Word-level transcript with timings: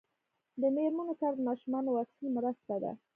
د 0.61 0.63
میرمنو 0.75 1.13
کار 1.21 1.33
د 1.37 1.41
ماشومانو 1.47 1.89
واکسین 1.97 2.29
مرسته 2.37 2.73
ده. 2.83 2.91